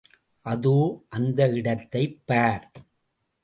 அதோ 0.45 1.03
அந்த 1.09 1.49
இடத்தைப் 1.49 2.21
பார். 2.25 2.71